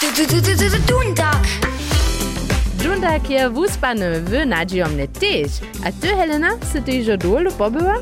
Dundag. 0.00 1.46
Džundak 2.78 3.30
je 3.30 3.48
vuspany 3.48 4.20
w 4.20 4.46
nadziejomny 4.46 5.08
tyś. 5.08 5.52
A 5.84 5.92
ty, 6.00 6.08
Helena, 6.08 6.48
sy 6.72 6.82
ty 6.82 6.92
już 6.92 7.18
dolu 7.18 7.52
pobyła? 7.52 7.94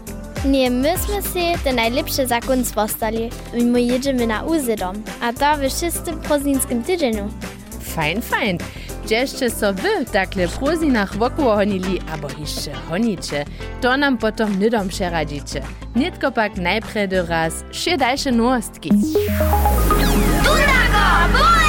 Nie, 0.45 0.71
myśmy 0.71 1.23
si 1.33 1.65
ten 1.65 1.77
najlepszy 1.77 2.27
zakon 2.27 2.65
spostali. 2.65 3.31
My 3.63 3.83
jedziemy 3.83 4.27
na 4.27 4.43
Uzydom, 4.43 5.03
a 5.23 5.33
to 5.33 5.57
w 5.57 5.81
czystym 5.81 6.21
prozninskim 6.21 6.83
tydzieniu. 6.83 7.29
Fajn, 7.81 8.23
fajn. 8.23 8.59
Gdzieście 9.05 9.51
so 9.51 9.75
wy 9.75 10.05
takle 10.13 10.49
w 10.49 10.59
prozinach 10.59 11.17
wokół 11.17 11.45
honili, 11.45 12.01
abo 12.13 12.29
jeszcze 12.39 12.73
honicie, 12.89 13.45
to 13.81 13.97
nam 13.97 14.19
potom 14.19 14.59
nydom 14.59 14.89
przeradzicie. 14.89 15.63
Nitko 15.97 16.33
pak 16.33 16.57
najpredy 16.57 17.23
raz, 17.23 17.53
še 17.73 17.97
dalsze 17.97 18.33
nowostki. 18.33 18.91
Dundago, 18.91 20.13
boeraj! 20.45 21.64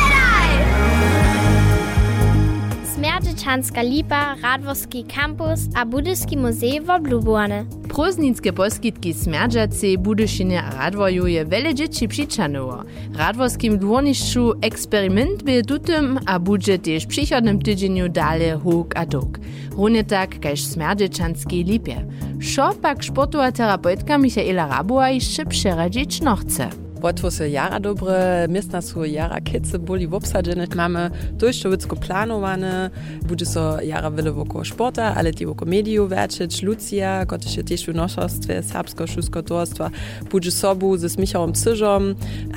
Smerdyczanska 3.46 3.82
lipa, 3.82 4.36
Radworski 4.44 5.04
campus 5.04 5.60
a 5.76 5.86
Budyski 5.86 6.38
muzej 6.38 6.82
w 6.82 6.90
Oblubłane. 6.90 7.66
Proznickie 7.90 8.54
poskitki 8.54 9.14
smerdżacy, 9.14 9.98
Budyšinie 9.98 10.64
a 10.64 10.84
Radwoju 10.84 11.28
je 11.28 11.46
wiele 11.46 11.74
dzieci 11.76 12.08
przyczanowo. 12.08 12.84
Radworskim 13.16 13.78
dworniszczu 13.78 14.54
eksperyment 14.62 15.44
by 15.44 15.64
tutym, 15.64 16.20
a 16.26 16.40
budże 16.40 16.80
też 16.80 17.06
przychodnym 17.06 17.62
tydzieniu 17.62 18.10
dalej 18.10 18.52
huk 18.64 18.96
a 18.96 19.06
duk. 19.06 19.40
Runie 19.72 20.04
tak, 20.04 20.40
kaž 20.40 20.64
smerdyczanskiej 20.64 21.64
lipie. 21.64 22.06
Szo 22.40 22.74
pak 22.82 23.06
sportowa 23.06 23.52
terapeutka 23.52 24.18
Michaela 24.18 24.68
Rabuła 24.68 25.10
jeszcze 25.10 25.46
przeradzić 25.46 26.22
no 26.22 26.36
chce. 26.36 26.85
Łatwo 27.04 27.32
se 27.32 27.50
jara 27.50 27.80
dobre, 27.80 28.48
miestna 28.50 28.82
su 28.82 29.06
jara 29.06 29.42
kice 29.42 29.80
boli 29.80 30.08
wobsadzene. 30.08 30.68
Mamy 30.76 31.12
dojszczowicko 31.32 31.96
planowane, 31.96 32.90
bude 33.28 33.46
so 33.46 33.82
jara 33.82 34.12
wiele 34.12 34.32
wokół 34.32 34.66
sporta, 34.66 35.16
ale 35.16 35.34
ti 35.34 35.46
wokół 35.46 35.68
mediów 35.68 36.10
werczyć. 36.10 36.64
Lucia, 36.64 37.26
koty 37.26 37.50
się 37.50 37.64
też 37.64 37.86
w 37.86 37.96
noszostwie 37.96 38.64
serbsko-szusko-torstwa, 38.64 39.90
bude 40.32 40.52
sobu 40.52 40.98
ze 40.98 41.08
Michałem 41.22 41.54
Cyżom, 41.54 42.16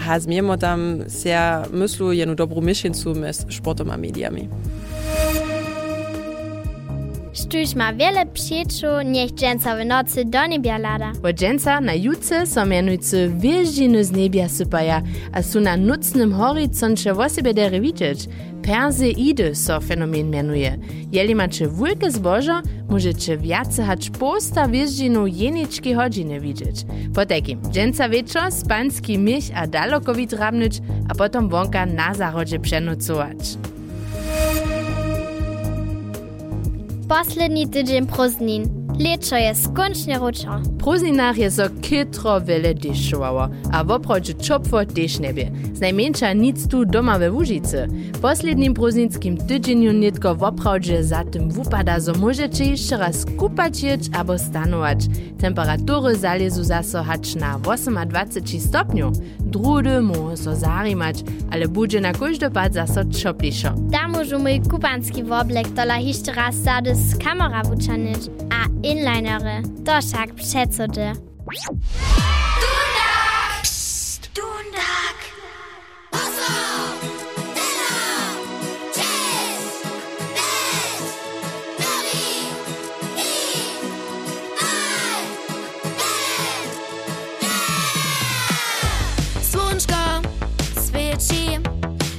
a 0.08 0.20
zmiemo 0.20 0.56
tam 0.56 0.98
sehr 1.08 1.70
myslu 1.72 2.12
jenu 2.12 2.34
dobrą 2.34 2.60
mieszieńcu 2.60 3.14
z 3.14 3.54
sportom 3.54 3.90
a 3.90 3.96
mediami. 3.96 4.48
Sztuś 7.48 7.74
ma 7.74 7.92
wiele 7.92 8.26
przyjaciół, 8.26 8.90
niech 9.04 9.30
dżęca 9.30 9.76
w 9.76 9.86
nocy 9.86 10.24
do 10.24 10.46
niebia 10.46 10.78
lada. 10.78 11.12
Od 11.22 11.36
dżęca 11.36 11.80
na 11.80 11.94
jutce 11.94 12.46
so 12.46 12.66
mianujcy 12.66 13.32
wieżdziny 13.36 14.04
z 14.04 14.12
niebia 14.12 14.48
sypaja, 14.48 15.02
a 15.32 15.42
su 15.42 15.60
na 15.60 15.76
nucnym 15.76 16.32
horyzoncie 16.32 17.14
wosebie 17.14 17.54
dere 17.54 17.80
widzieć. 17.80 18.28
Perseidy 18.62 19.54
so 19.54 19.80
fenomen 19.80 20.30
mianuje. 20.30 20.78
Jeli 21.12 21.34
macie 21.34 21.68
wulke 21.68 22.10
zbożo, 22.10 22.60
możecie 22.88 23.38
wiace 23.38 23.84
hać 23.84 24.10
posta 24.10 24.68
wieżdzinu 24.68 25.26
jeniczki 25.26 25.94
godziny 25.94 26.40
widzieć. 26.40 26.86
Po 27.14 27.26
takim 27.26 27.62
dżęca 27.70 28.08
wieczor 28.08 28.52
spanski 28.52 29.18
miś 29.18 29.50
a 29.54 29.66
dalokowit 29.66 30.32
rabnyć, 30.32 30.80
a 31.08 31.14
potom 31.14 31.48
wonka 31.48 31.86
na 31.86 32.14
zachodzie 32.14 32.60
przenocować. 32.60 33.38
Basle 37.08 37.48
ni 37.48 37.68
tydzień 37.68 38.06
pro. 38.06 38.77
Leczo 38.98 39.36
je 39.36 39.54
skończnie 39.54 40.18
ruczo. 40.18 40.58
W 40.58 40.76
prózdninach 40.76 41.38
je 41.38 41.50
so 41.50 41.62
kytro 41.82 42.40
wiele 42.40 42.74
deszczowało, 42.74 43.48
a 43.72 43.84
w 43.84 43.90
oprodzie 43.90 44.34
czopwo 44.34 44.86
też 44.86 45.18
niebie. 45.20 45.50
Znajmniejsza 45.74 46.32
nic 46.32 46.68
tu 46.68 46.84
doma. 46.84 47.18
W 47.18 48.20
poslednim 48.20 48.74
prózdnickim 48.74 49.36
tydzieniu 49.36 49.92
nitko 49.92 50.34
w 50.34 50.42
oprodzie 50.42 51.04
za 51.04 51.24
tym 51.24 51.50
wupada, 51.50 52.00
zo 52.00 52.12
możecie 52.12 52.64
jeszcze 52.64 52.96
raz 52.96 53.26
kupać 53.36 53.82
jeć 53.82 54.02
albo 54.12 54.38
stanować. 54.38 54.98
Temperatury 55.38 56.16
zalezu 56.16 56.64
zaso 56.64 57.02
hać 57.02 57.34
na 57.34 57.58
28 57.58 58.60
stopniu. 58.60 59.12
Drudy 59.40 60.00
mogą 60.00 60.36
so 60.36 60.56
zarimać, 60.56 61.16
ale 61.50 61.68
będzie 61.68 62.00
na 62.00 62.12
każdy 62.12 62.50
pad 62.50 62.74
zaso 62.74 63.04
czoplišo. 63.04 63.74
Da 63.90 64.08
môžu 64.08 64.38
mój 64.38 64.60
kubanski 64.70 65.24
woblek 65.24 65.68
dola 65.68 65.98
jeszcze 65.98 66.32
raz 66.32 66.54
zady 66.54 66.94
z 66.94 67.18
kamera 67.18 67.62
wuczanyć, 67.62 68.30
a 68.50 68.68
inlinere, 68.88 69.62
dorschak 69.78 70.34
przecody. 70.34 71.12
Dundak! 72.60 73.62
Psst. 73.62 74.30
Dundak! 74.34 75.18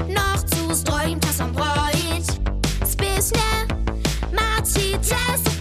Noch 0.10 0.44
zu 0.44 0.76
zdroim 0.76 1.20
czasem 1.20 1.54
broić 1.54 2.26
Spysznie 2.86 3.68
Maci 4.34 4.92
czasem 5.02 5.59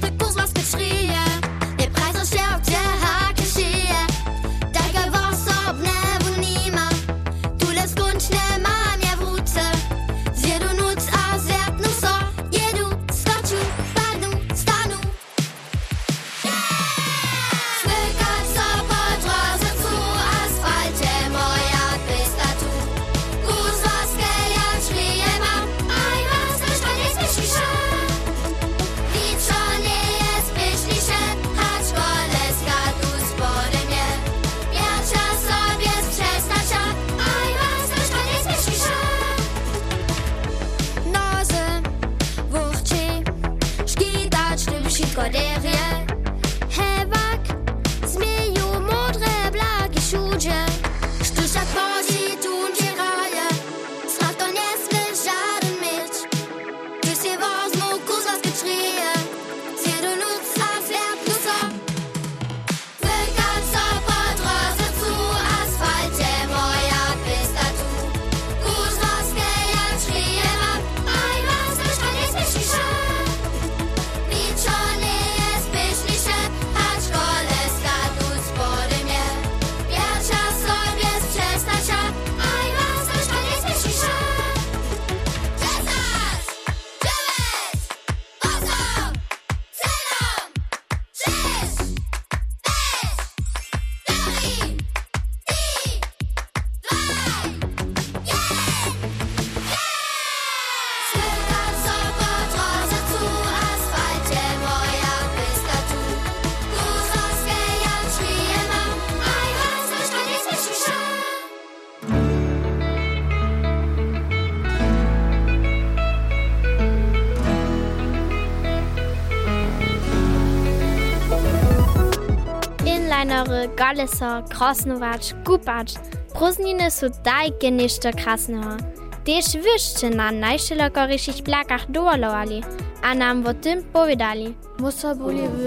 Inlinery, 123.78 124.07
Galeser, 124.09 124.45
Krosnovac, 124.48 125.34
Kupacz. 125.45 125.95
Prózdniny 126.34 126.91
są 126.91 127.07
daj 127.25 127.51
genište 127.60 128.13
krasneho. 128.13 128.77
Tež 129.25 129.54
vyšće 129.54 130.10
na 130.10 130.30
najšelokoriších 130.30 131.42
plakach 131.45 131.86
dovolovali 131.89 132.63
a 133.03 133.15
nám 133.15 133.47
o 133.47 133.53
tym 133.53 133.83
povedali. 133.92 134.54
Musa 134.78 135.15
boli 135.15 135.48
w 135.48 135.63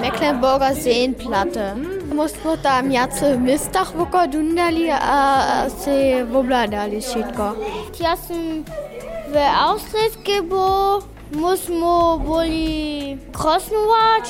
Mecklenburger 0.00 0.74
Seenplatte. 0.74 1.74
Musmo 2.14 2.56
tam 2.56 2.92
jace 2.92 3.36
w 3.36 3.40
mistach 3.40 3.92
woko 3.94 4.26
dundali, 4.26 4.90
a 4.90 5.70
se 5.70 6.24
wobladali 6.24 7.00
wszystko. 7.00 7.54
Ja 8.00 8.16
sam 8.16 8.64
w 9.32 9.36
Austrijskie, 9.36 10.42
bo 10.42 11.02
musmo 11.32 12.18
boli 12.18 13.18
krosnować. 13.32 14.26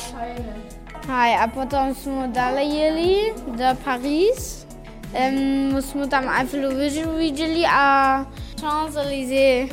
Hej, 1.06 1.38
a 1.38 1.46
potem 1.46 1.94
smo 1.94 2.26
dalej 2.26 2.66
jeli 2.66 3.10
do 3.54 3.68
Paris. 3.84 4.66
Um, 5.14 5.70
musmo 5.70 6.10
tam 6.10 6.26
Eiffel 6.26 6.74
widzieli, 7.14 7.62
a 7.62 8.26
Champs-Élysées, 8.58 9.70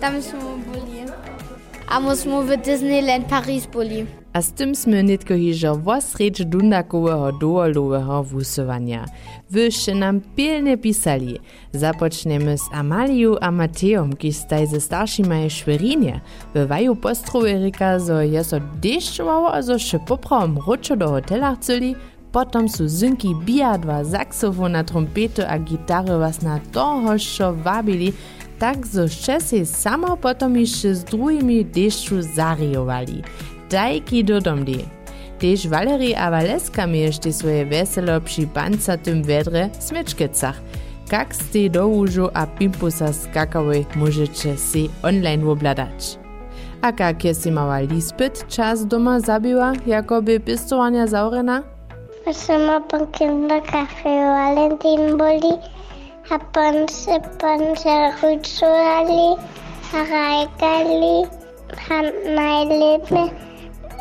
tam 0.00 0.20
smo 0.20 0.60
boli. 0.68 1.08
A 1.88 1.96
musmo 2.00 2.42
w 2.42 2.60
Disneyland 2.60 3.24
Paris 3.24 3.66
boli. 3.66 4.04
A 4.36 4.44
z 4.44 4.52
tym 4.52 4.76
sme 4.76 5.00
nitko 5.00 5.32
hižo 5.32 5.80
vosreč 5.80 6.44
dundakoweho 6.44 7.40
dooloweho 7.40 8.20
wusowania. 8.20 9.08
Wy 9.48 9.72
še 9.72 9.96
nam 9.96 10.20
pilnie 10.36 10.76
pisali. 10.76 11.40
Započnemy 11.72 12.60
z 12.60 12.68
Amaliu 12.68 13.40
a 13.40 13.48
Mateom, 13.48 14.12
ki 14.12 14.28
staj 14.36 14.76
ze 14.76 14.80
staršima 14.84 15.48
Šverinie. 15.48 16.20
Bywają 16.52 17.00
postrowy 17.00 17.64
Rika, 17.64 17.96
zo 17.96 18.20
je 18.20 18.44
so 18.44 18.60
a 19.48 19.62
zo 19.64 19.80
še 19.80 20.04
poprawom 20.04 20.60
ročo 20.60 21.00
do 21.00 21.08
hotela 21.08 21.56
chceli, 21.56 21.96
Potom 22.32 22.68
su 22.68 22.84
synki 22.84 23.32
biadwa, 23.32 24.04
saxofona, 24.04 24.84
trompeto 24.84 25.48
a 25.48 25.56
gitary 25.56 26.12
was 26.20 26.42
na 26.42 26.60
toho 26.72 27.16
šo 27.16 27.56
wabili, 27.64 28.12
tak 28.60 28.84
zo 28.84 29.08
ščesej 29.08 29.64
samo 29.64 30.16
potom 30.20 30.56
jeszcze 30.56 30.94
z 30.94 31.04
drugimi 31.04 31.64
deszczu 31.64 32.20
zariowali. 32.20 33.24
Dajki 33.66 34.22
do 34.22 34.38
domdy. 34.38 34.86
Tež 35.42 35.66
Valerie 35.66 36.14
a 36.14 36.30
Valeska 36.30 36.86
miešti 36.86 37.34
svoje 37.34 37.66
veselo 37.66 38.22
przy 38.22 38.46
pancatym 38.46 39.26
wedre 39.26 39.74
smečkecach. 39.82 40.54
Kak 41.10 41.34
ste 41.34 41.66
do 41.66 41.90
úžu 41.90 42.30
a 42.30 42.46
pimpusa 42.46 43.10
skakavoj 43.10 43.82
môžete 43.98 44.54
si 44.54 44.86
online 45.02 45.42
obladać. 45.42 46.14
A 46.78 46.94
kak 46.94 47.26
je 47.26 47.34
si 47.34 47.50
mała 47.50 47.82
Lisbeth 47.82 48.46
čas 48.46 48.86
doma 48.86 49.18
zabiła, 49.18 49.74
jako 49.86 50.22
by 50.22 50.40
pistovania 50.40 51.06
zaurena? 51.10 51.62
Sama 52.30 52.80
pan 52.86 53.06
kinderkafe 53.10 54.14
Valentin 54.30 55.18
boli, 55.18 55.58
a 56.30 56.38
pan 56.38 56.86
se 56.86 57.18
pan 57.42 57.74
se 57.74 57.90
a 59.90 59.98
rajkali, 60.06 61.26
a 61.90 63.45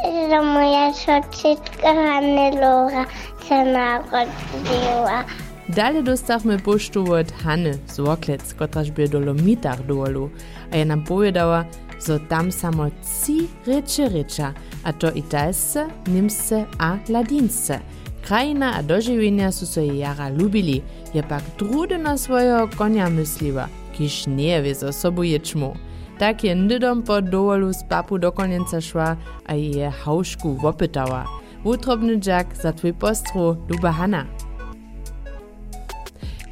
že 0.06 0.42
moja 0.42 0.94
sočetka 0.94 1.94
Hannelora 1.94 3.06
se 3.48 3.64
narodila. 3.66 5.24
Dalje 5.68 6.02
dostavme 6.02 6.60
poštu 6.60 7.06
od 7.10 7.32
Hanne 7.44 7.74
Zorklec, 7.96 8.54
kotraž 8.54 8.92
bi 8.92 9.08
do 9.08 9.20
Lomitah 9.20 9.82
dolu, 9.82 10.30
a 10.72 10.76
je 10.76 10.86
nam 10.86 11.06
povedala, 11.06 11.66
so 12.00 12.20
tam 12.30 12.52
samo 12.52 12.90
tri 12.90 13.48
reči 13.66 14.08
reča, 14.08 14.54
a 14.84 14.92
to 14.92 15.12
italsce, 15.16 15.86
nemsce 16.08 16.66
a 16.80 16.98
ladinsce. 17.10 17.80
Krajina 18.28 18.74
a 18.78 18.82
doživljenja 18.82 19.52
so 19.52 19.66
se 19.66 19.86
jara 19.88 20.30
ljubili, 20.30 20.82
je 21.14 21.24
pak 21.30 21.44
trude 21.58 21.98
na 21.98 22.18
svojega 22.18 22.68
konja 22.78 23.10
mislila, 23.10 23.68
kiš 23.98 24.26
ne 24.26 24.62
ve 24.62 24.74
za 24.74 24.92
sobo 24.92 25.24
ječmo. 25.24 25.74
Daki 26.20 26.56
ndidom 26.56 27.02
po 27.04 27.22
doolus 27.22 27.84
papu 27.90 28.18
dokonjen 28.18 28.64
sašwa 28.72 29.16
a 29.46 29.54
je 29.54 29.90
haušku 29.90 30.50
vopetawa. 30.62 31.26
Wutrobny 31.64 32.20
Jack 32.28 32.56
za 32.56 32.72
tvoj 32.72 32.94
postro 32.94 33.58
Luba 33.70 33.92
Hanna. 33.92 34.26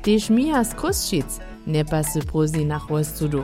Tež 0.01 0.29
Mija 0.29 0.63
Skrusčic 0.63 1.39
ne 1.65 1.85
pa 1.85 2.03
se 2.03 2.19
prozi 2.19 2.65
na 2.65 2.79
hvostudu. 2.79 3.43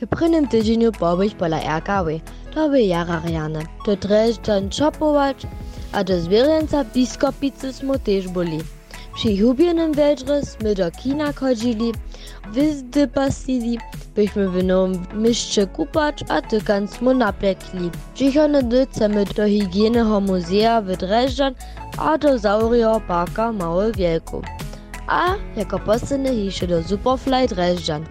Vyprynem 0.00 0.46
tydzieniu 0.48 0.92
pobyć 0.92 1.34
pola 1.34 1.60
Erkawy, 1.60 2.20
to 2.54 2.68
by 2.68 2.82
jarariane. 2.82 3.62
To 3.84 3.96
treść 3.96 4.38
ten 4.38 4.70
czopować, 4.70 5.46
a 5.92 6.04
do 6.04 6.20
zwierzęca 6.20 6.84
biskopicy 6.84 7.72
smo 7.72 7.98
też 7.98 8.28
boli. 8.28 8.75
Przy 9.16 9.32
hubienym 9.36 9.92
wedrze 9.92 10.44
sme 10.44 10.74
do 10.74 10.90
kina 10.90 11.32
chodzili, 11.32 11.92
wyzdy 12.52 13.08
pasili, 13.08 13.78
byśmy 14.14 14.48
w 14.48 14.64
nowym 14.64 15.06
mieście 15.14 15.66
kupać, 15.66 16.24
a 16.28 16.42
tykan 16.42 16.88
smo 16.88 17.14
naplekli. 17.14 17.90
Przychodne 18.14 18.62
dny 18.62 18.86
chcemy 18.86 19.24
do 19.24 19.46
higieneho 19.46 20.20
muzea 20.20 20.80
w 20.80 20.96
Dreżdżan, 20.96 21.54
a 21.98 22.18
do 22.18 22.38
Zaurieho 22.38 23.00
parka 23.00 23.52
Małe 23.52 23.92
Wielku. 23.92 24.42
A 25.08 25.34
jako 25.56 25.78
posledne 25.78 26.30
hiše 26.34 26.66
do 26.66 26.82
Superfly 26.82 27.48
Drežďan. 27.48 28.04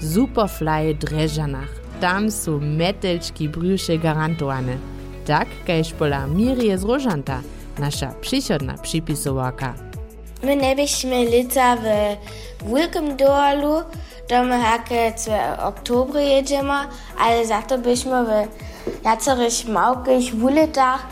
Superfly 0.00 0.94
Drežanach. 0.94 1.74
Tam 2.00 2.30
su 2.30 2.60
metelčki 2.60 3.48
brjuše 3.48 3.98
garantowane. 3.98 4.78
Tak, 5.26 5.48
kajž 5.66 5.92
pola 5.92 6.26
Mirie 6.26 6.78
z 6.78 6.84
Rožanta, 6.84 7.42
nasza 7.78 8.14
przychodna 8.20 8.74
przypisowarka. 8.78 9.93
My 10.42 10.56
ne 10.56 10.76
byśmy 10.76 11.24
lita 11.24 11.76
w 11.76 11.82
wielkim 12.74 13.16
dolu, 13.16 13.82
domy 14.28 14.60
hake 14.60 15.12
w 15.16 15.62
oktobru 15.64 16.18
jedziemy, 16.18 16.88
ale 17.18 17.46
za 17.46 17.62
to 17.62 17.78
byśmy 17.78 18.24
w 18.24 18.30
jacorych 19.04 19.68
małkich 19.68 20.34
wuletach 20.34 21.06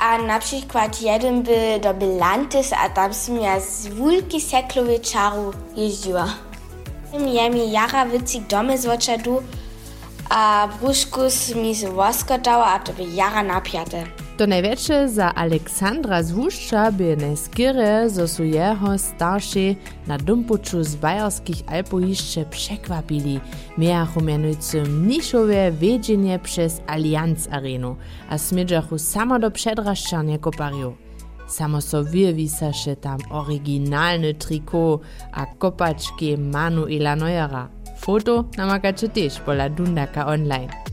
a 0.00 0.18
na 0.18 0.38
przykład 0.38 1.02
jeden 1.02 1.42
by 1.42 1.80
do 1.82 1.94
Belantis, 1.94 2.72
a 2.72 2.88
tam 2.88 3.14
som 3.14 3.40
ja 3.40 3.60
z 3.60 3.86
wulki 3.88 4.40
seklowy 4.40 4.98
czaru 4.98 5.52
jeździła. 5.76 6.26
Ja 7.12 7.50
mi 7.50 7.70
jara 7.70 8.04
wycik 8.04 8.46
domy 8.46 8.78
z 8.78 8.86
oczadu, 8.86 9.42
a 10.30 10.68
brzuszkus 10.80 11.54
mi 11.54 11.74
z 11.74 11.84
woskotała, 11.84 12.66
a 12.66 12.78
to 12.78 12.92
by 12.92 13.04
jara 13.04 13.42
napiate. 13.42 14.19
To 14.40 14.46
największe 14.46 15.08
za 15.08 15.34
Aleksandra 15.34 16.22
z 16.22 16.32
Łuszcza 16.32 16.92
by 16.92 17.16
neskiery, 17.16 18.10
zo 18.10 18.28
su 18.28 18.44
jeho 18.44 18.98
starszy 18.98 19.76
na 20.06 20.18
dumpuczu 20.18 20.84
z 20.84 20.96
bajerskich 20.96 21.62
Alpów 21.66 22.08
jeszcze 22.08 22.44
przekwapili. 22.44 23.40
Miachu 23.78 24.20
mianujcy 24.20 24.82
mniszowe 24.82 25.72
wiedzienie 25.72 26.38
przez 26.38 26.82
Allianz 26.86 27.48
Arenu, 27.50 27.96
a 28.30 28.38
smidżachu 28.38 28.98
samo 28.98 29.38
do 29.38 29.50
przedraszczania 29.50 30.38
kopariu. 30.38 30.96
Samo 31.46 31.80
so 31.80 32.04
wywisaše 32.04 32.96
tam 32.96 33.18
oryginalny 33.30 34.34
trikot 34.34 35.00
a 35.32 35.46
kopaczki 35.46 36.38
Manuela 36.38 37.16
Neuera. 37.16 37.68
Foto 37.98 38.44
namakacie 38.56 39.08
też 39.08 39.40
pola 39.40 39.68
Dundaka 39.68 40.26
online. 40.26 40.89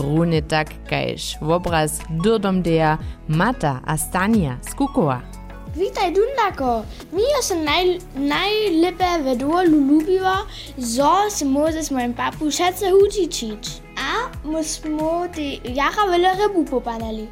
runetak 0.00 0.72
kaj 0.88 1.16
švobraz 1.16 2.00
dodomdeja 2.24 2.98
mata 3.28 3.78
Astanja 3.86 4.58
Skukova. 4.70 5.20
Witaj 5.74 6.12
Dundako, 6.14 6.84
mi 7.12 7.24
sem 7.42 7.64
naj, 7.64 7.98
najlepe 8.14 9.08
vedo 9.24 9.62
ljubiva, 9.66 10.36
zo 10.76 11.30
se 11.30 11.44
moze 11.44 11.82
s 11.82 11.90
mojim 11.90 12.14
papu 12.14 12.50
še 12.50 12.70
se 12.78 12.92
učičič. 12.94 13.72
A 13.98 14.28
mu 14.44 14.62
smo 14.62 15.26
ti 15.34 15.60
jaha 15.64 16.06
vele 16.10 16.30
rebu 16.38 16.64
popanali. 16.70 17.26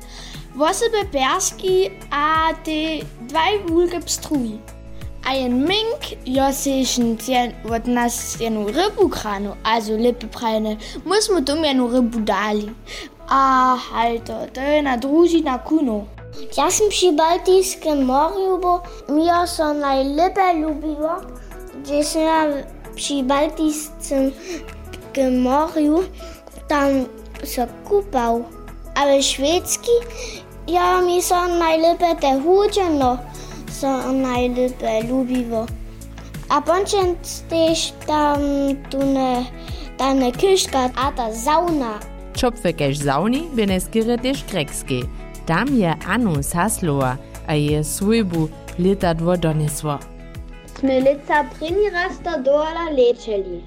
Vosebe 0.54 1.04
perski, 1.12 1.90
a 2.10 2.50
te 2.64 3.00
dvaj 3.30 3.62
vulke 3.68 4.00
pstruji. 4.00 4.58
Ein 5.24 5.64
mink 5.64 6.16
ja, 6.26 6.48
josešncen 6.48 7.52
od 7.70 7.86
nas 7.86 8.40
jednu 8.40 8.66
rybu 8.66 9.08
hranu, 9.08 9.54
also 9.62 9.96
lipe 9.96 10.26
prajne, 10.26 10.76
mi 11.04 11.22
smo 11.22 11.40
tam 11.40 11.64
jednu 11.64 11.86
ja 11.86 11.92
rybu 11.92 12.18
dali. 12.18 12.70
A 13.28 13.74
ah, 13.74 13.78
halto, 13.78 14.46
to 14.52 14.60
je 14.60 14.82
na 14.82 14.96
druži 14.96 15.40
na 15.40 15.58
kuno. 15.58 16.06
Jaz 16.56 16.74
sem 16.74 16.88
pri 16.90 17.12
Baltijskem 17.16 18.02
morju, 18.06 18.58
bo 18.58 18.80
mi 19.08 19.26
jo 19.26 19.46
so 19.46 19.72
najlepe 19.72 20.58
ljubilo, 20.58 21.20
gdje 21.74 22.04
sem 22.04 22.22
ja 22.22 22.40
pri 22.94 23.22
Baltijskem 23.22 24.32
morju, 25.42 26.04
tam 26.68 27.06
so 27.44 27.66
kupal. 27.88 28.42
Ale 28.96 29.22
švedski, 29.22 29.96
ja 30.66 31.00
mi 31.00 31.22
so 31.22 31.46
najlepe 31.46 32.14
te 32.20 32.32
huđeno. 32.42 33.18
sa 33.82 34.06
an 34.08 34.22
najde 34.22 34.70
bei 34.78 35.02
Lubivo. 35.08 35.66
A 36.54 36.60
bonchen 36.60 37.16
stech 37.22 37.90
tam 38.06 38.42
dune 38.90 39.46
deine 39.98 40.30
Küchkat 40.30 40.92
a 40.96 41.10
der 41.16 41.32
Sauna. 41.32 41.98
Tschopfekeich 42.34 42.98
Sauni 43.02 43.42
bin 43.56 43.70
es 43.70 43.90
gire 43.90 44.16
dech 44.16 44.46
Grecske. 44.50 45.02
Dam 45.48 45.66
je 45.80 45.94
anus 46.06 46.52
hasloa 46.54 47.18
a 47.48 47.54
je 47.54 47.82
suebu 47.82 48.48
litat 48.78 49.18
wo 49.26 49.34
doniswa. 49.36 49.98
Smelica 50.78 51.42
prini 51.50 51.90
rasta 51.90 52.38
dola 52.38 52.86
lečeli. 52.98 53.58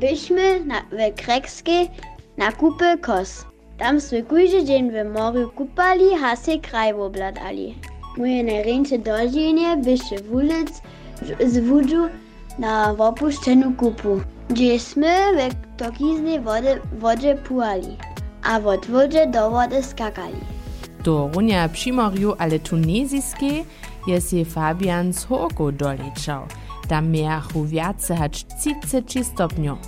Bišme 0.00 0.60
na 0.68 0.84
ve 0.90 1.08
Grecske 1.22 1.88
na 2.36 2.52
kupe 2.52 3.00
kos. 3.00 3.46
Tam 3.78 4.00
sve 4.00 4.22
kuže 4.28 4.60
džen 4.68 4.92
ve 4.92 5.04
morju 5.04 5.50
kupali 5.56 6.12
hase 6.20 6.60
krajvoblad 6.60 7.38
ali. 7.48 7.93
Moje 8.16 8.44
najręcze 8.44 8.98
dożenie 8.98 9.76
byście 9.76 10.22
w 10.22 10.34
ulic 10.34 10.82
z 11.46 11.58
wódzu 11.58 12.08
na 12.58 12.94
opuszczeną 12.98 13.76
kupu, 13.76 14.20
gdzie 14.50 14.80
sme 14.80 15.32
w 15.50 15.76
tokiznej 15.76 16.40
wodzie, 16.40 16.80
wodzie 16.98 17.34
płali, 17.34 17.96
a 18.42 18.58
od 18.58 18.86
wodzie 18.86 19.26
do 19.26 19.50
wody 19.50 19.82
skakali. 19.82 20.40
Do 21.04 21.30
runia 21.34 21.68
przymorju, 21.68 22.34
ale 22.38 22.58
tunezijskiej, 22.58 23.64
jest 24.06 24.32
je 24.32 24.44
Fabian 24.44 25.12
z 25.12 25.24
Horko 25.24 25.72
dolečał. 25.72 26.42
Tam 26.88 27.10
miachu 27.10 27.64
wiace 27.64 28.16
hać 28.16 28.46
30 28.60 29.24
stopniów. 29.24 29.78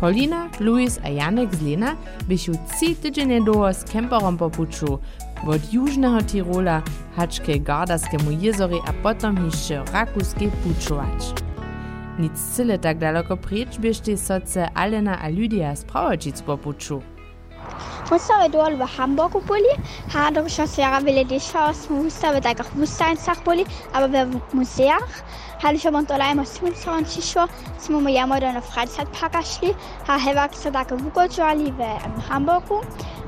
Paulina, 0.00 0.50
Luis 0.60 0.98
a 1.04 1.08
Janek 1.08 1.54
z 1.54 1.62
Lena 1.62 1.96
byšu 2.28 2.52
trzy 2.52 2.94
tydzienie 2.94 3.42
długo 3.42 3.72
z 3.72 3.84
kemperom 3.84 4.36
popuczu 4.36 4.98
od 5.46 5.60
južného 5.72 6.22
Tirola 6.24 6.82
hačke 7.16 7.58
Gardaskemu 7.58 8.30
jezory 8.40 8.76
a 8.86 8.92
potom 8.92 9.44
jeszcze 9.44 9.84
Rakuskiej 9.92 10.50
puczować. 10.50 11.34
Nic 12.18 12.38
cyle 12.56 12.78
tak 12.78 12.98
daleko 12.98 13.36
precz 13.36 13.78
biešte 13.78 14.16
soce 14.16 14.68
Alena 14.74 15.18
a 15.18 15.28
Lydia 15.28 15.76
z 15.76 15.84
Prawočic 15.84 16.42
popuczu. 16.42 17.13
Mustawy 18.10 18.50
dol 18.50 18.76
w 18.76 18.96
Hamburgu 18.96 19.40
byli, 19.40 19.68
a 20.14 20.30
do 20.30 20.48
szosera 20.48 21.00
wiele 21.00 21.24
desza 21.24 21.72
z 21.72 21.90
mustawy 21.90 22.40
takich 22.40 22.72
wusteinsach 22.74 23.42
byli, 23.44 23.64
aber 23.92 24.10
w 24.10 24.54
muzeach. 24.54 25.24
Hali 25.62 25.80
się 25.80 25.88
on 25.88 26.04
dolaj 26.04 26.34
ma 26.34 26.44
sumstron 26.44 27.04
ciszo, 27.04 27.48
smo 27.78 28.00
mu 28.00 28.08
jamo 28.08 28.40
do 28.40 28.52
na 28.52 28.60
Freizeitpark 28.60 29.46
szli, 29.46 29.74
a 30.08 30.18
hewak 30.18 30.54
so 30.54 30.70
takie 30.70 30.96
wugodzwali 30.96 31.72
w 31.72 32.28
Hamburgu, 32.28 32.80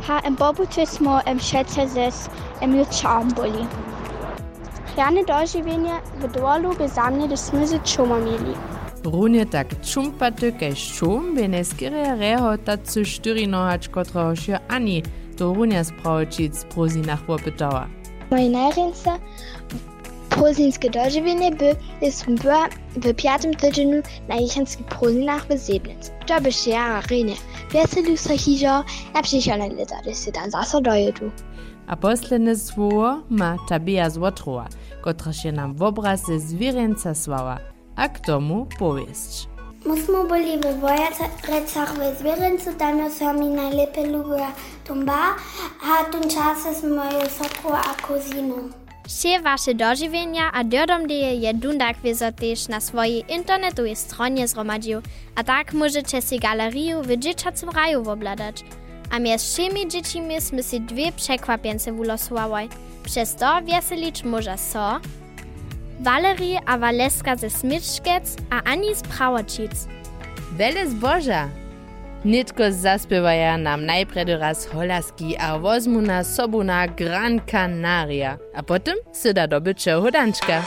a 0.09 0.21
im 0.21 0.37
Bobuty 0.37 0.87
smo 0.87 1.21
im 1.27 1.41
Schätze 1.41 1.89
zes 1.89 2.31
im 2.61 2.77
Jutscham 2.77 3.29
byli. 3.29 3.67
Rane 4.97 5.25
dożywienie 5.25 6.01
w 6.21 6.33
dolu 6.33 6.75
by 6.75 6.89
za 6.89 7.11
mnie 7.11 7.29
do 7.29 7.37
smyzy 9.11 9.47
czuma 9.47 9.47
mieli. 9.47 9.47
Runie 9.47 9.47
tak 9.47 9.87
čumpaty 9.87 10.53
kaž 10.53 10.93
čum, 10.99 11.35
by 11.35 11.49
neskere 11.49 12.17
reho 12.17 12.59
tacu 12.59 13.05
štyrinohač, 13.05 13.89
kotroho 13.89 14.37
šio 14.37 14.59
ani 14.69 15.03
do 15.39 15.55
runia 15.55 15.85
spravočic 15.85 16.65
prozinach 16.65 17.23
popytała. 17.23 17.89
Moje 18.31 18.51
najręce 18.51 19.19
prozinskie 20.31 20.91
dożywienie 20.91 21.51
by 21.53 21.77
jest 22.03 22.27
była 22.27 22.69
w 22.97 23.15
piątym 23.15 23.55
tygodniu 23.55 24.03
na 24.29 24.35
jesienskich 24.37 24.87
prozinach 24.87 25.47
w 25.47 25.59
Seblitz. 25.59 26.11
To 26.27 26.41
by 26.41 26.53
się 26.53 26.71
jara 26.71 27.01
rynie. 27.01 27.35
Weselu 27.73 28.17
so 28.17 28.37
hižo, 28.37 28.85
na 29.15 29.23
przyszłe 29.23 29.57
lata, 29.59 29.97
gdy 30.03 30.15
się 30.15 30.33
tam 30.33 30.51
zase 30.51 30.81
dojedu. 30.81 31.31
A 31.87 31.97
posledne 31.97 32.57
słowo 32.57 33.23
ma 33.31 33.57
Tabea 33.69 34.11
z 34.11 34.19
Łotrowa, 34.19 34.69
która 35.01 35.33
się 35.33 35.53
nam 35.53 35.75
w 35.75 35.83
obrazie 35.83 36.41
zwierzęca 36.41 37.15
słała, 37.15 37.59
a 37.97 38.09
k 38.09 38.21
tomu 38.21 38.67
powieść. 38.79 39.49
My 39.87 40.03
smo 40.03 40.25
byli 40.25 40.59
w 40.59 40.81
Wojacach 40.81 41.31
w 42.15 42.19
Zwierzęcu, 42.19 42.73
tam 42.79 43.11
są 43.11 43.33
mi 43.33 43.47
najlepiej 43.47 44.07
lubiła 44.07 44.53
tumba, 44.87 45.35
a 45.83 46.05
tym 46.05 46.31
czasem 46.31 46.75
z 46.75 46.85
moją 46.85 47.21
sokrą 47.29 47.71
a 47.73 47.95
kuziną. 48.07 48.55
Vše 49.09 49.41
vaše 49.41 49.75
doživenja 49.75 50.51
a 50.53 50.65
dodom-deje 50.65 51.35
je 51.35 51.55
Dundak 51.55 51.97
Wiesotyż 52.03 52.69
na 52.69 52.81
swojej 52.81 53.25
internetowej 53.29 53.97
stronie 53.97 54.49
zgromadził, 54.49 55.01
a 55.35 55.45
tak 55.45 55.73
możecie 55.73 56.23
si 56.23 56.39
galerię 56.39 57.03
w 57.03 57.17
dzieciacym 57.17 57.71
raju 57.71 58.11
obladać. 58.11 58.65
A 59.11 59.19
między 59.19 59.47
wszemi 59.47 59.89
dziećmi 59.89 60.41
sme 60.41 60.63
si 60.63 60.81
dwie 60.81 61.13
przekwapience 61.13 61.93
wylosowały. 61.93 62.69
Przez 63.05 63.35
to 63.35 63.63
wieselić 63.63 64.25
może 64.25 64.59
so, 64.59 65.01
Valerie 66.01 66.61
a 66.67 66.77
Valeska 66.77 67.37
ze 67.37 67.51
Smyčkec 67.51 68.37
a 68.51 68.61
Ani 68.65 68.95
z 68.95 69.03
Prawočic. 69.03 69.73
Wele 70.53 70.87
zboža! 70.87 71.49
Nitko 72.25 72.71
zaspiewaja 72.71 73.57
nam 73.57 73.87
najpredy 73.87 74.37
raz 74.37 74.67
holaski 74.67 75.37
a 75.39 75.59
wozmu 75.59 76.01
na 76.01 76.25
sobu 76.25 76.65
na 76.65 76.87
Gran 76.87 77.41
Canaria, 77.51 78.39
a 78.55 78.63
potem 78.63 78.97
syda 79.13 79.47
dobycze 79.47 79.95
hodanczka. 79.95 80.63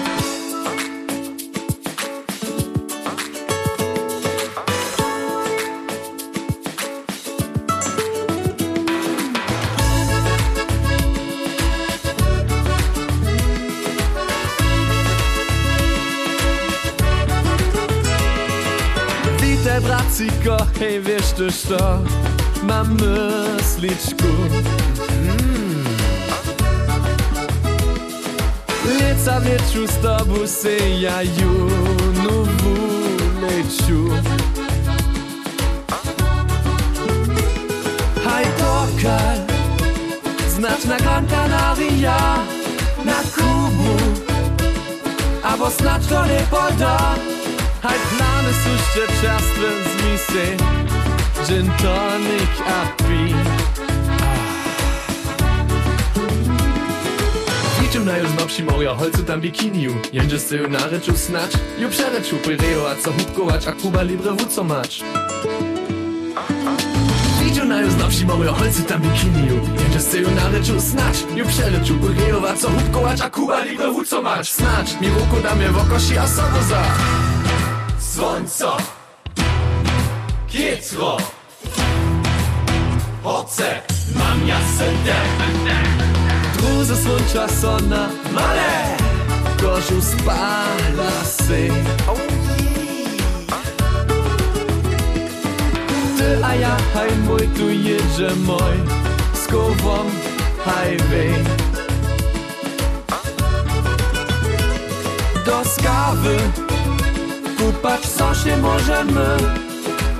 Hej 20.79 21.01
wiesz 21.01 21.31
ty 21.31 21.51
co? 21.51 21.99
Mam 22.63 22.93
myśliczku 22.93 24.27
mm. 25.09 25.83
Leca 28.99 29.41
wieczu 29.41 29.87
z 29.87 29.97
tobą 30.01 30.47
se 30.47 30.89
ja 30.99 31.23
junu 31.23 32.45
wuleciu 32.57 34.09
Haj 38.25 38.45
dokal, 38.45 39.37
znacz 40.49 40.85
na 40.85 40.97
Gran 40.97 41.27
Canaria, 41.27 42.37
na 43.05 43.21
Kubu 43.35 43.97
Albo 45.43 45.69
znacz 45.69 46.05
to 46.05 46.25
nie 46.25 46.39
poda 46.51 47.15
Halt 47.81 48.01
plane 48.17 48.51
sušte 48.63 49.03
častve 49.21 49.67
z 49.83 49.91
mise 50.03 50.45
Gin 51.47 51.71
tonic 51.81 52.53
a 52.67 52.81
pi. 53.03 53.35
Niczym 57.81 58.05
na 58.05 58.17
już 58.17 58.29
nowsi 58.39 58.63
moja 58.63 58.93
holcu 58.93 59.23
tam 59.23 59.41
bikiniu 59.41 59.95
Jędzie 60.13 60.39
se 60.39 60.55
na 60.55 60.87
reczu 60.87 61.17
snacz. 61.17 61.51
Ju 61.79 61.89
przereczu 61.89 62.37
pyreo 62.37 62.89
a 62.91 62.95
co 62.95 63.11
hubkować 63.11 63.67
A 63.67 63.71
Kuba 63.71 64.01
libre 64.01 64.31
wuco 64.31 64.63
macz 64.63 65.03
Niczym 67.45 67.69
na 67.69 67.81
już 67.81 67.95
nowsi 67.95 68.25
moja 68.25 68.51
holcu 68.51 68.83
tam 68.83 69.01
bikiniu 69.01 69.55
Jędzie 69.79 69.99
se 69.99 70.21
na 70.21 70.49
reczu 70.49 70.81
snacz. 70.81 71.17
Ju 71.35 71.45
przereczu 71.45 71.93
pyreo 71.95 72.49
a 72.49 72.53
co 72.53 72.69
hubkować 72.69 73.21
A 73.21 73.29
Kuba 73.29 73.63
libre 73.63 73.91
wuco 73.91 74.21
macz 74.21 74.49
Snacz 74.49 75.01
mi 75.01 75.09
ruku 75.09 75.41
da 75.43 75.55
mnie 75.55 75.69
w 75.69 75.77
okosi 75.77 76.17
a 76.17 76.27
sobo 76.27 76.59
za 77.99 78.15
Słońco. 78.15 78.77
Kiecro 80.47 81.17
Oce. 83.23 83.81
Mam 84.15 84.47
ja 84.47 84.57
sędę 84.77 85.15
Druze 86.57 86.97
słońca 86.97 87.47
sona. 87.61 88.09
Male 88.31 88.97
Gorzu 89.61 90.01
spala 90.01 91.11
sy 91.25 91.69
Ty 96.17 96.45
a 96.45 96.55
ja 96.55 96.77
haj 96.93 97.11
mój 97.27 97.47
tu 97.47 97.69
jedzie 97.69 98.35
mój. 98.45 98.77
Z 99.33 99.51
głową 99.51 100.05
highway 100.65 101.33
Do 105.45 105.63
skawy 105.65 106.68
Kupać 107.81 108.01
co 108.01 108.35
się 108.35 108.57
możemy 108.57 109.37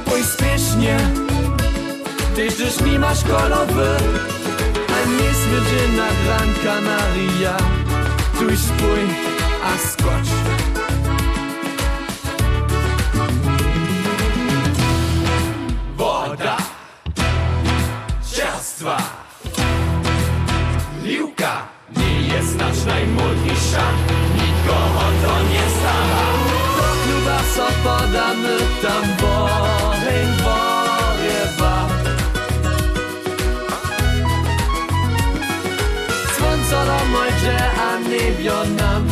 Pośpiesznie. 0.06 0.98
Tyś 2.36 2.56
też 2.56 2.82
mi 2.82 3.00
masz 3.00 3.24
kolowy 3.24 3.98
A 4.88 5.10
nie 5.10 5.34
smydzie 5.34 5.98
na 5.98 6.08
Gran 6.24 6.54
Canaria. 6.64 7.58
Tuś 8.40 8.60
spój, 8.60 9.00
a 9.64 9.78
skocz. 9.88 10.30
Woda 15.98 16.58
Ciastwa 18.34 18.98
Liłka. 21.04 21.68
Nie 21.98 22.22
jest 22.22 22.56
nasz 22.56 22.86
najmłodniejsza 22.86 23.84
Nikogo 24.36 25.06
to 25.24 25.44
nie 25.54 25.70
stała 25.80 26.29
Kluba 27.10 27.40
so 27.56 27.68
podamy 27.84 28.58
tam 28.82 29.04
wojen 29.22 30.30
wojewa 30.44 31.90
Słońce 36.38 36.86
do 36.86 37.00
mojdzie, 37.12 37.58
a 37.88 38.10
niebio 38.10 38.66
nam 38.78 39.10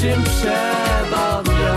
się 0.00 0.16
przebawia. 0.24 1.76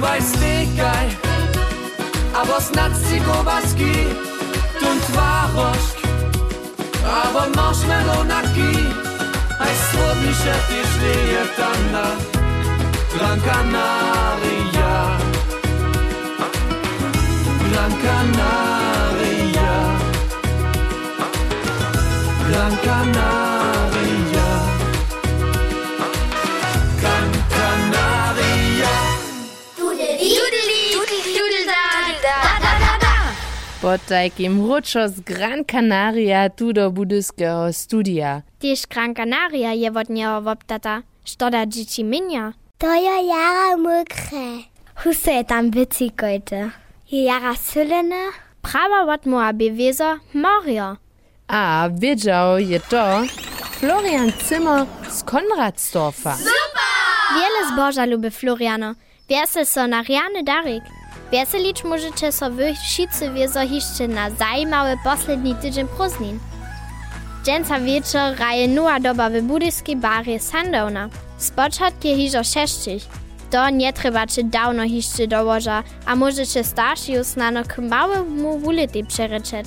Weißt 0.00 0.36
dekaj 0.36 1.08
Aber 2.34 2.60
snad 2.62 2.92
si 3.08 3.20
go 3.20 3.42
waski 3.44 3.94
Tun 4.80 5.00
twarosk 5.00 5.96
Aber 7.24 7.48
marshmallow 7.56 8.24
naki 8.24 8.72
Ei 8.78 9.03
swodni 9.66 10.34
się 10.34 10.54
ty 10.68 10.88
sztyje 10.88 11.42
tam 11.56 11.92
na 11.92 12.06
Gran 13.14 13.40
Canaria. 13.40 15.18
Gran 17.70 17.92
Canaria. 18.02 19.72
Gran 22.48 22.76
Canaria 22.84 23.43
Po 33.84 33.98
takim 34.08 34.66
ruczo 34.66 35.08
z 35.08 35.20
Gran 35.20 35.64
Canaria 35.64 36.48
tu 36.48 36.72
do 36.72 36.90
budyskiego 36.90 37.68
studia. 37.72 38.40
Tiež 38.56 38.88
Gran 38.88 39.12
Canaria 39.14 39.76
je 39.76 39.90
od 39.92 40.08
neho 40.08 40.40
voptata. 40.40 41.02
Što 41.24 41.50
da 41.50 41.66
dzieci 41.66 42.04
minia? 42.04 42.52
To 42.78 42.86
je 42.94 43.26
jara 43.28 43.76
mokre. 43.76 44.64
Husse 45.04 45.32
je 45.32 45.44
tam 45.44 45.70
vycikojte. 45.70 46.70
Je 47.10 47.24
jara 47.24 47.54
sylene? 47.54 48.32
Prawa 48.62 49.14
od 49.14 49.26
moja 49.26 49.52
bewezo 49.52 50.18
Mario. 50.32 50.96
A 51.48 51.88
wiedział 51.92 52.58
je 52.58 52.80
to 52.80 53.22
Florian 53.80 54.32
Zimmer 54.48 54.86
z 55.10 55.22
Konradsdorfa. 55.22 56.36
Wiele 57.34 57.72
zboża 57.72 58.04
lubi 58.06 58.30
Floriano. 58.30 58.94
Wiesel 59.28 59.66
so 59.66 59.86
na 59.86 60.02
Riany 60.02 60.42
Darik. 60.42 61.03
Weselić 61.34 61.84
możecie 61.84 62.32
so 62.32 62.46
wiezo 63.34 63.62
jeszcze 63.62 64.08
na 64.08 64.30
zajmały 64.30 64.96
posledni 65.04 65.54
tydzień 65.54 65.88
prózdnin. 65.88 66.38
Dżęca 67.44 67.80
wieczór 67.80 68.20
raje 68.38 68.68
nowa 68.68 69.00
doba 69.00 69.30
w 69.30 69.42
budyskiej 69.42 69.96
barie 69.96 70.40
Sundowna. 70.40 71.08
Spoczat 71.38 72.04
je 72.04 72.16
hiżo 72.16 72.44
sześcić. 72.44 73.04
To 73.50 73.70
nie 73.70 73.92
trzeba 73.92 74.26
czy 74.26 74.44
dawno 74.44 74.88
hiszczy 74.88 75.26
dołoża, 75.26 75.82
a 76.06 76.16
możecie 76.16 76.64
starsi 76.64 77.12
już 77.12 77.26
znano 77.26 77.64
k 77.64 77.82
małemu 77.82 78.58
wulity 78.58 79.04
przeryczeć. 79.04 79.66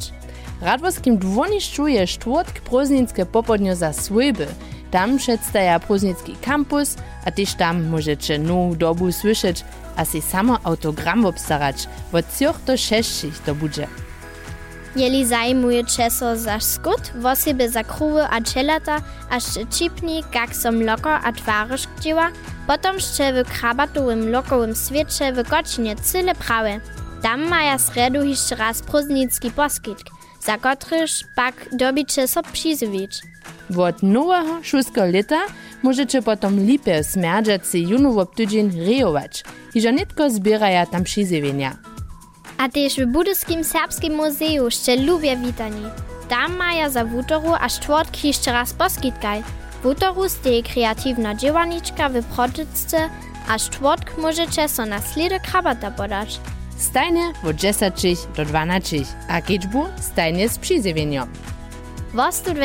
Radwoskim 0.62 1.18
dwoniszczu 1.18 1.88
je 1.88 2.08
czwartk 2.08 2.62
prózdninske 2.62 3.26
popodnio 3.26 3.76
za 3.76 3.94
Swojby. 3.94 4.48
Tam 4.92 5.18
przedstawia 5.18 5.80
prózdnicki 5.80 6.36
kampus, 6.36 6.96
a 7.26 7.32
też 7.32 7.54
tam 7.54 7.88
możecie 7.88 8.40
nową 8.40 8.76
dobu 8.76 9.12
słyszeć, 9.12 9.66
a 9.96 10.06
si 10.06 10.22
samo 10.22 10.58
autogram 10.64 11.26
obstarać. 11.26 11.88
Od 12.14 12.34
3 12.34 12.46
do 12.66 12.78
6 12.78 13.26
to 13.46 13.56
będzie. 13.56 13.88
Jeli 14.96 15.26
zajmuje 15.26 15.84
česo 15.84 16.38
za 16.38 16.60
skut, 16.60 17.12
wosebe 17.16 17.70
za 17.70 17.84
kruwy 17.84 18.22
a 18.30 18.42
čelata, 18.42 19.02
a 19.30 19.40
ščipni, 19.40 20.24
kak 20.34 20.56
som 20.56 20.82
loko 20.82 21.10
a 21.10 21.32
twaryż 21.32 21.88
dzieła, 22.02 22.32
potom 22.68 22.96
jeszcze 22.96 23.44
w 23.44 23.48
krabatowym 23.48 24.32
lokowym 24.32 24.76
świecie 24.76 25.34
w 25.34 25.50
godzinie 25.50 25.96
cyle 25.96 26.36
prawe. 26.36 26.80
Tam 27.22 27.50
maja 27.50 27.78
sredu 27.78 28.24
jeszcze 28.24 28.56
raz 28.56 28.82
prózdnicki 28.82 29.52
poskitk, 29.52 30.10
za 30.46 30.58
kotryż 30.58 31.24
pak 31.36 31.54
dobicie 31.72 32.28
so 32.28 32.42
przyzywić. 32.44 33.22
Od 33.78 34.04
nowego 34.04 34.64
szulskiego 34.64 35.06
lata 35.06 35.42
możecie 35.84 36.22
potom 36.22 36.60
lipe 36.60 37.04
smerdżacy 37.04 37.80
junu 37.80 38.14
w 38.14 38.36
tydzień 38.36 38.72
rejować. 38.86 39.44
Hiżo 39.74 39.92
nitko 39.92 40.30
zbieraja 40.30 40.86
tam 40.86 41.04
przyzywienia. 41.04 41.78
A 42.58 42.70
też 42.70 42.96
w 42.96 43.06
Budyskim 43.06 43.64
Serbskim 43.64 44.16
Muzeum 44.16 44.66
jeszcze 44.66 44.96
lubię 44.96 45.38
witani. 45.38 45.84
Tam 46.30 46.58
maja 46.58 46.90
za 46.90 47.06
wutoru 47.06 47.54
a 47.60 47.70
czwartki 47.70 48.28
jeszcze 48.28 48.52
raz 48.52 48.74
poskitkaj. 48.74 49.44
Wutoru 49.84 50.30
steje 50.30 50.64
kreatywna 50.64 51.36
dziełaniczka 51.36 52.10
w 52.10 52.24
protyczce, 52.24 53.10
a 53.50 53.60
czwartk 53.60 54.18
możecie 54.18 54.70
so 54.70 54.86
na 54.86 55.02
slidy 55.02 55.40
krabata 55.40 55.92
podać. 55.92 56.40
Stajnie 56.78 57.34
od 57.44 57.56
10 57.56 57.94
do 58.36 58.46
12, 58.46 58.98
a 59.30 59.42
kiczbu 59.42 59.86
stajnie 60.02 60.50
z 60.50 60.58
przyzywieniem. 60.58 61.28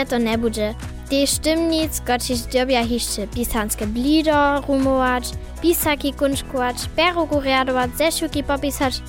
To 0.09 0.19
nie 0.19 0.39
będzie. 0.39 0.75
Też 1.11 1.39
tymnic, 1.39 2.01
goczyś 2.01 2.41
dobia 2.41 2.81
jeszcze 2.81 3.27
pisanske 3.27 3.87
blido 3.87 4.61
rumować, 4.61 5.25
pisaki 5.63 6.13
kunszkować, 6.13 6.77
perugu 6.97 7.41
riadować, 7.41 7.91
zeszuki 7.99 8.45
popisać. 8.45 9.03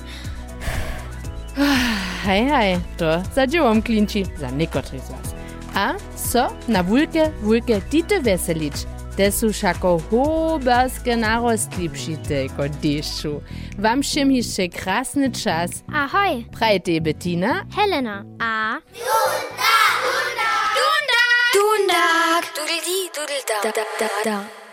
Hej, 2.24 2.48
hej, 2.48 2.78
to 2.96 3.22
za 3.34 3.46
dziełom 3.46 3.82
klinci, 3.82 4.24
za 4.38 4.50
niekotrych 4.50 5.02
z 5.02 5.10
was. 5.10 5.34
A 5.74 5.94
so 6.16 6.52
na 6.68 6.82
wulke, 6.82 7.30
wulke 7.42 7.80
tite 7.80 8.20
weselić. 8.20 8.74
Te 9.16 9.32
su 9.32 9.52
šako 9.52 10.00
hoberske 10.10 11.16
narostli 11.16 11.88
přite 11.90 12.48
ko 12.56 12.68
dešću. 12.82 13.40
Wam 13.78 14.02
všem 14.02 14.30
jeszcze 14.32 14.68
krasny 14.68 15.30
czas. 15.30 15.70
Ahoj, 15.92 16.44
Prajte 16.58 17.00
Bettina. 17.00 17.64
Helena. 17.76 18.24
A... 18.40 18.80
Dundag! 18.80 19.23
Montag. 21.64 22.52
Doodle-dee, 22.54 23.08
doodle-da. 23.12 24.63